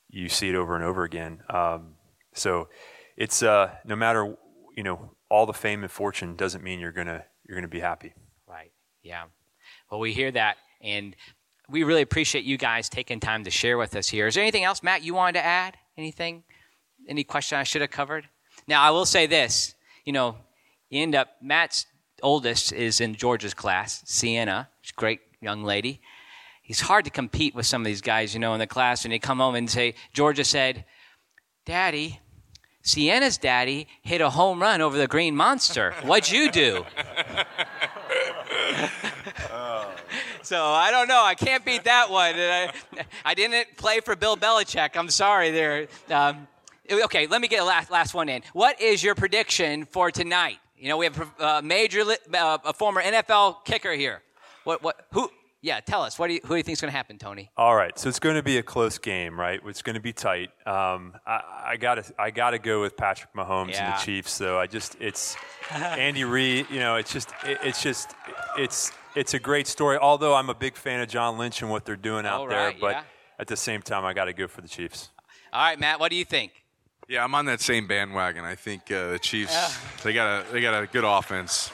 [0.10, 1.42] you see it over and over again.
[1.50, 1.96] Um,
[2.34, 2.70] so
[3.18, 4.36] it's uh, no matter
[4.78, 8.14] you know all the fame and fortune doesn't mean you're gonna you're gonna be happy.
[8.48, 8.72] Right.
[9.02, 9.26] Yeah.
[9.92, 11.16] Well, we hear that, and
[11.70, 14.28] we really appreciate you guys taking time to share with us here.
[14.28, 15.76] Is there anything else, Matt, you wanted to add?
[15.98, 16.44] Anything?
[17.08, 18.30] Any question I should have covered?
[18.68, 19.76] Now, I will say this.
[20.06, 20.38] You know,
[20.94, 21.86] you end up, Matt's
[22.22, 24.70] oldest is in George's class, Sienna.
[24.82, 26.02] She's a great young lady.
[26.62, 29.04] He's hard to compete with some of these guys, you know, in the class.
[29.04, 30.86] And they come home and say, Georgia said,
[31.66, 32.20] Daddy,
[32.82, 35.94] Sienna's daddy hit a home run over the green monster.
[36.04, 36.86] What'd you do?
[40.42, 41.24] so I don't know.
[41.24, 42.36] I can't beat that one.
[42.36, 42.72] I,
[43.26, 44.96] I didn't play for Bill Belichick.
[44.96, 45.88] I'm sorry there.
[46.10, 46.48] Um,
[46.92, 48.42] okay, let me get a last, last one in.
[48.54, 50.60] What is your prediction for tonight?
[50.84, 54.22] You know, we have a uh, major, uh, a former NFL kicker here.
[54.66, 55.30] What, what, who,
[55.62, 56.20] yeah, tell us.
[56.20, 57.50] What do you, who do you think is going to happen, Tony?
[57.56, 59.62] All right, so it's going to be a close game, right?
[59.66, 60.50] It's going to be tight.
[60.68, 63.86] Um, I got to I got to go with Patrick Mahomes yeah.
[63.86, 64.34] and the Chiefs.
[64.34, 65.38] So I just it's
[65.72, 66.68] Andy Reid.
[66.70, 68.14] You know, it's just it, it's just
[68.58, 69.98] it's it's a great story.
[69.98, 72.92] Although I'm a big fan of John Lynch and what they're doing out there, but
[72.92, 73.04] yeah.
[73.40, 75.12] at the same time, I got to go for the Chiefs.
[75.54, 76.63] All right, Matt, what do you think?
[77.08, 78.46] Yeah, I'm on that same bandwagon.
[78.46, 79.70] I think uh, the Chiefs yeah.
[80.04, 81.72] they got a they got a good offense.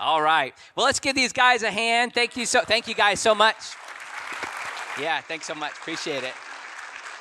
[0.00, 0.54] All right.
[0.74, 2.14] Well, let's give these guys a hand.
[2.14, 3.56] Thank you so thank you guys so much.
[5.00, 5.72] Yeah, thanks so much.
[5.72, 6.34] Appreciate it.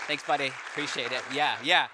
[0.07, 0.47] Thanks, buddy.
[0.47, 1.21] Appreciate it.
[1.33, 1.87] Yeah, yeah.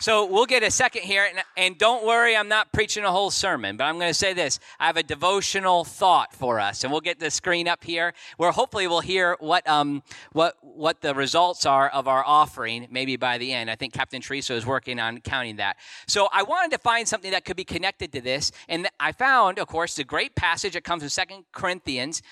[0.00, 3.32] So we'll get a second here, and, and, don't worry, I'm not preaching a whole
[3.32, 4.60] sermon, but I'm going to say this.
[4.78, 8.52] I have a devotional thought for us, and we'll get the screen up here, where
[8.52, 13.38] hopefully we'll hear what um what what the results are of our offering, maybe by
[13.38, 13.70] the end.
[13.70, 15.76] I think Captain Teresa is working on counting that.
[16.06, 19.58] So I wanted to find something that could be connected to this, and I found,
[19.58, 22.22] of course, the great passage that comes from Second Corinthians.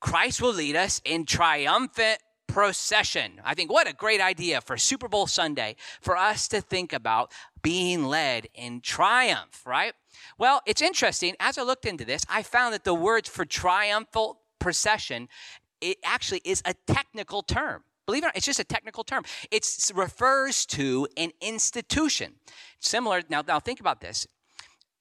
[0.00, 2.18] Christ will lead us in triumphant
[2.54, 3.40] procession.
[3.44, 7.32] I think what a great idea for Super Bowl Sunday for us to think about
[7.62, 9.92] being led in triumph, right?
[10.38, 11.34] Well, it's interesting.
[11.40, 15.28] As I looked into this, I found that the words for triumphal procession,
[15.80, 17.82] it actually is a technical term.
[18.06, 19.24] Believe it or not, it's just a technical term.
[19.50, 22.34] It refers to an institution.
[22.78, 24.28] Similar, now, now think about this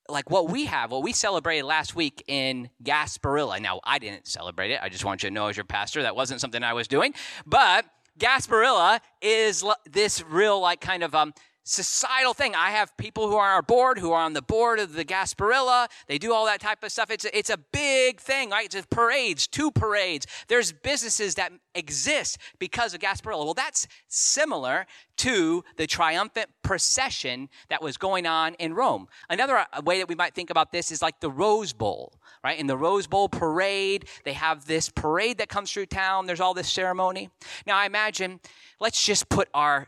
[0.10, 3.62] like what we have, what we celebrated last week in Gasparilla.
[3.62, 4.80] Now, I didn't celebrate it.
[4.82, 7.14] I just want you to know as your pastor, that wasn't something I was doing.
[7.46, 7.86] But
[8.20, 12.56] Gasparilla is this real, like, kind of um, societal thing.
[12.56, 15.06] I have people who are on our board who are on the board of the
[15.06, 15.88] Gasparilla.
[16.08, 17.10] They do all that type of stuff.
[17.10, 18.74] It's a, it's a big thing, right?
[18.74, 20.28] It's parades, two parades.
[20.48, 23.46] There's businesses that exist because of Gasparilla.
[23.46, 24.86] Well, that's similar
[25.18, 29.08] to the triumphant procession that was going on in Rome.
[29.30, 32.60] Another uh, way that we might think about this is like the Rose Bowl, right?
[32.60, 36.26] In the Rose Bowl parade, they have this parade that comes through town.
[36.26, 37.30] There's all this ceremony.
[37.66, 38.40] Now, I imagine,
[38.80, 39.88] let's just put our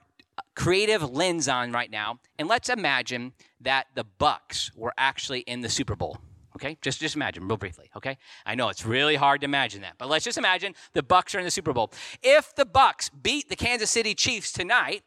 [0.55, 5.69] creative lens on right now, and let's imagine that the Bucs were actually in the
[5.69, 6.17] Super Bowl.
[6.55, 7.91] Okay, just just imagine real briefly.
[7.97, 11.35] Okay, I know it's really hard to imagine that, but let's just imagine the Bucs
[11.35, 11.91] are in the Super Bowl.
[12.23, 15.03] If the Bucs beat the Kansas City Chiefs tonight,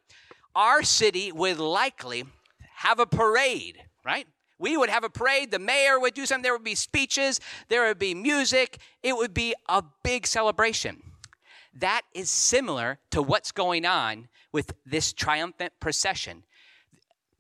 [0.55, 2.25] our city would likely
[2.77, 4.27] have a parade, right?
[4.59, 5.51] We would have a parade.
[5.51, 6.43] The mayor would do something.
[6.43, 7.41] There would be speeches.
[7.69, 8.79] There would be music.
[9.03, 11.03] It would be a big celebration.
[11.73, 16.45] That is similar to what's going on with this triumphant procession.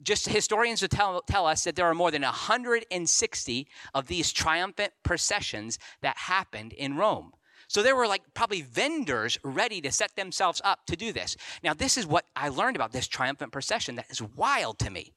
[0.03, 4.93] Just historians will tell, tell us that there are more than 160 of these triumphant
[5.03, 7.33] processions that happened in Rome.
[7.67, 11.37] So there were like probably vendors ready to set themselves up to do this.
[11.63, 15.13] Now, this is what I learned about this triumphant procession that is wild to me.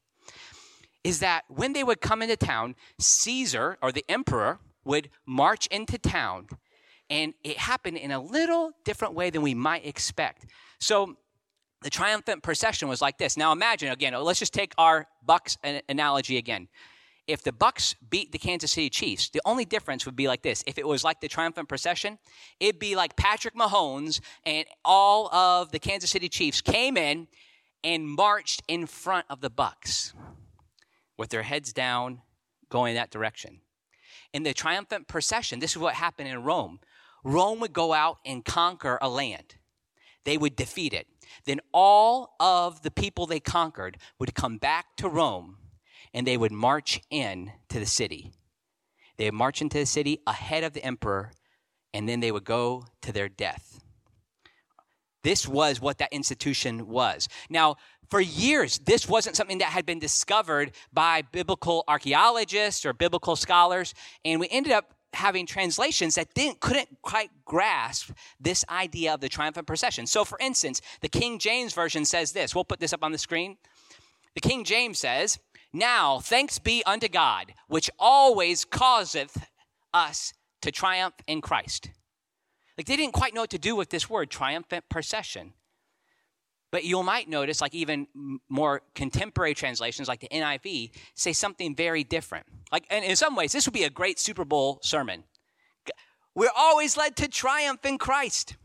[1.04, 5.98] Is that when they would come into town, Caesar or the emperor would march into
[5.98, 6.48] town,
[7.10, 10.46] and it happened in a little different way than we might expect.
[10.80, 11.18] So
[11.82, 13.38] the triumphant procession was like this.
[13.38, 15.58] Now imagine again, let's just take our Bucs
[15.89, 16.67] analogy again
[17.28, 20.63] if the Bucs beat the Kansas City Chiefs, the only difference would be like this.
[20.67, 22.17] If it was like the triumphant procession,
[22.60, 27.28] it'd be like Patrick Mahomes and all of the Kansas City Chiefs came in
[27.84, 30.13] and marched in front of the Bucs
[31.17, 32.22] with their heads down
[32.70, 33.62] going that direction.
[34.34, 36.80] In the triumphant procession, this is what happened in Rome.
[37.24, 39.56] Rome would go out and conquer a land.
[40.24, 41.08] They would defeat it.
[41.46, 45.58] Then all of the people they conquered would come back to Rome
[46.14, 48.32] and they would march in to the city.
[49.18, 51.32] They would march into the city ahead of the emperor,
[51.94, 53.80] and then they would go to their death.
[55.24, 57.28] This was what that institution was.
[57.50, 57.76] Now,
[58.10, 63.94] for years, this wasn't something that had been discovered by biblical archaeologists or biblical scholars,
[64.26, 69.30] and we ended up having translations that didn't couldn't quite grasp this idea of the
[69.30, 70.08] triumphant procession.
[70.08, 72.56] So for instance, the King James version says this.
[72.56, 73.58] We'll put this up on the screen.
[74.36, 75.39] The King James says,
[75.74, 79.47] now, thanks be unto God, which always causeth
[79.93, 81.89] us to triumph in Christ.
[82.78, 85.54] Like they didn't quite know what to do with this word, triumphant procession.
[86.72, 88.08] But you might notice, like even
[88.50, 92.46] more contemporary translations, like the NIV, say something very different.
[92.72, 95.26] Like, and in some ways, this would be a great Super Bowl sermon.
[96.34, 98.56] We're always led to triumph in Christ.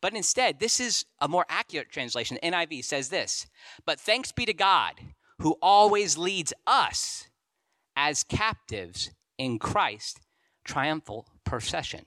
[0.00, 2.38] But instead, this is a more accurate translation.
[2.40, 3.46] The NIV says this
[3.84, 4.94] But thanks be to God
[5.40, 7.28] who always leads us
[7.96, 10.20] as captives in Christ
[10.64, 12.04] triumphal procession.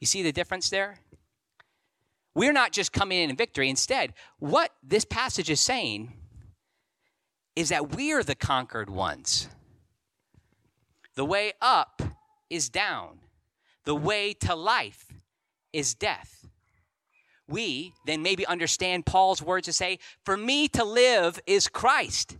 [0.00, 0.98] You see the difference there?
[2.34, 3.68] We're not just coming in in victory.
[3.68, 6.12] Instead, what this passage is saying
[7.54, 9.48] is that we're the conquered ones.
[11.14, 12.00] The way up
[12.48, 13.18] is down,
[13.84, 15.12] the way to life
[15.72, 16.42] is death
[17.52, 22.38] we then maybe understand Paul's words to say, For me to live is Christ,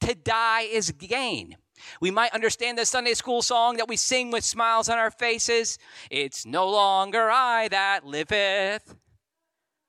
[0.00, 1.56] to die is gain.
[2.00, 5.78] We might understand the Sunday school song that we sing with smiles on our faces.
[6.10, 8.96] It's no longer I that liveth,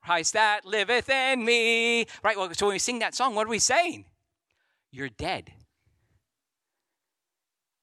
[0.09, 2.07] Christ that liveth in me.
[2.23, 2.35] Right?
[2.35, 4.05] Well, so when we sing that song, what are we saying?
[4.91, 5.51] You're dead.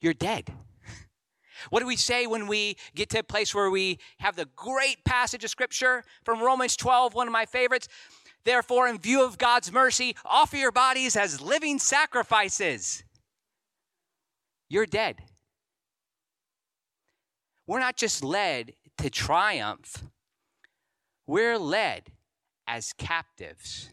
[0.00, 0.52] You're dead.
[1.70, 5.04] What do we say when we get to a place where we have the great
[5.04, 7.86] passage of scripture from Romans 12, one of my favorites?
[8.44, 13.04] Therefore, in view of God's mercy, offer your bodies as living sacrifices.
[14.68, 15.22] You're dead.
[17.68, 20.02] We're not just led to triumph,
[21.26, 22.10] we're led
[22.66, 23.90] as captives.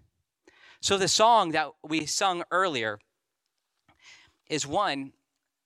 [0.81, 2.99] So, the song that we sung earlier
[4.49, 5.13] is one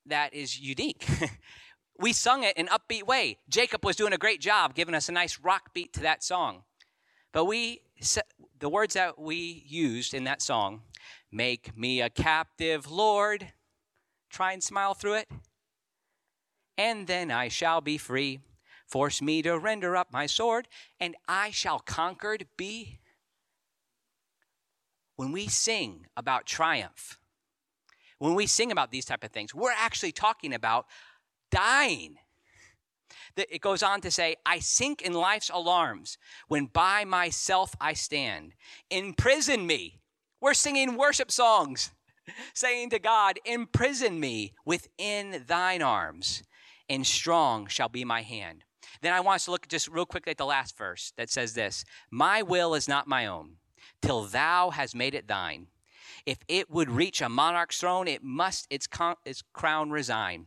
[0.06, 1.06] that is unique.
[1.98, 3.38] we sung it in upbeat way.
[3.48, 6.62] Jacob was doing a great job giving us a nice rock beat to that song.
[7.32, 7.82] But we
[8.58, 10.82] the words that we used in that song,
[11.30, 13.52] make me a captive, Lord.
[14.30, 15.28] Try and smile through it.
[16.76, 18.40] And then I shall be free.
[18.88, 20.66] Force me to render up my sword,
[20.98, 23.00] and I shall conquered be.
[25.16, 27.18] When we sing about triumph,
[28.18, 30.86] when we sing about these type of things, we're actually talking about
[31.50, 32.16] dying.
[33.36, 38.54] It goes on to say, I sink in life's alarms when by myself I stand.
[38.90, 40.00] Imprison me.
[40.40, 41.90] We're singing worship songs,
[42.54, 46.42] saying to God, Imprison me within thine arms,
[46.88, 48.64] and strong shall be my hand.
[49.00, 51.54] Then I want us to look just real quickly at the last verse that says
[51.54, 53.56] this My will is not my own,
[54.02, 55.68] till thou hast made it thine.
[56.26, 60.46] If it would reach a monarch's throne, it must its, con- its crown resign.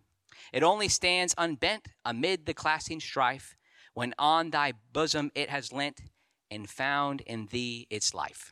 [0.53, 3.55] It only stands unbent amid the clashing strife
[3.93, 6.01] when on thy bosom it has lent
[6.49, 8.51] and found in thee its life.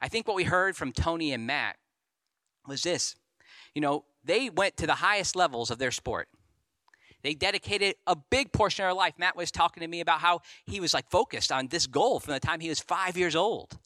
[0.00, 1.76] I think what we heard from Tony and Matt
[2.66, 3.14] was this.
[3.74, 6.28] You know, they went to the highest levels of their sport.
[7.24, 9.14] They dedicated a big portion of their life.
[9.16, 12.34] Matt was talking to me about how he was like focused on this goal from
[12.34, 13.78] the time he was five years old.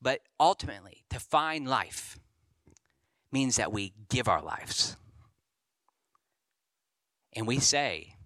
[0.00, 2.18] But ultimately, to find life
[3.32, 4.96] means that we give our lives
[7.32, 8.16] and we say,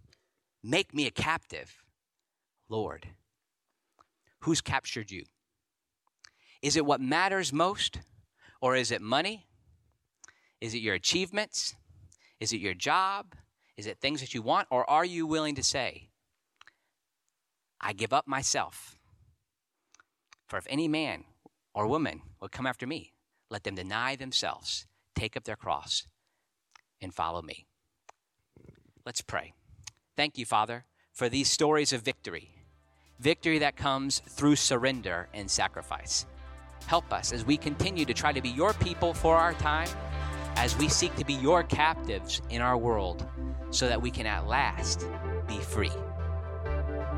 [0.64, 1.84] Make me a captive,
[2.68, 3.06] Lord.
[4.40, 5.22] Who's captured you?
[6.62, 8.00] Is it what matters most?
[8.60, 9.46] Or is it money?
[10.60, 11.76] Is it your achievements?
[12.40, 13.34] Is it your job?
[13.76, 14.68] Is it things that you want?
[14.70, 16.08] Or are you willing to say,
[17.80, 18.98] I give up myself.
[20.46, 21.24] For if any man
[21.74, 23.12] or woman would come after me,
[23.50, 26.06] let them deny themselves, take up their cross,
[27.00, 27.66] and follow me.
[29.04, 29.52] Let's pray.
[30.16, 32.52] Thank you, Father, for these stories of victory
[33.18, 36.26] victory that comes through surrender and sacrifice.
[36.86, 39.88] Help us as we continue to try to be your people for our time,
[40.56, 43.26] as we seek to be your captives in our world,
[43.70, 45.06] so that we can at last
[45.46, 45.90] be free.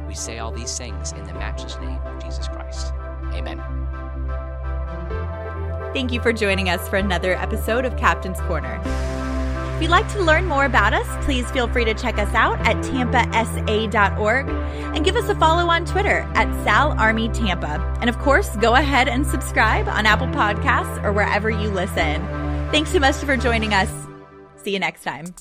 [0.06, 2.92] We say all these things in the matchless name of Jesus Christ.
[3.34, 3.62] Amen.
[5.94, 8.80] Thank you for joining us for another episode of Captain's Corner.
[9.76, 12.58] If you'd like to learn more about us, please feel free to check us out
[12.66, 17.98] at tampasa.org and give us a follow on Twitter at SalArmyTampa.
[18.00, 22.37] And of course, go ahead and subscribe on Apple Podcasts or wherever you listen.
[22.70, 23.90] Thanks so much for joining us.
[24.62, 25.34] See you next time.